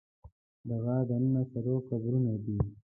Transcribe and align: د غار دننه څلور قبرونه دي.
د 0.67 0.69
غار 0.83 1.03
دننه 1.09 1.41
څلور 1.51 1.79
قبرونه 1.89 2.33
دي. 2.43 2.57